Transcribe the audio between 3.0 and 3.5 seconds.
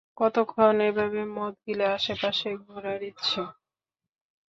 ইচ্ছে?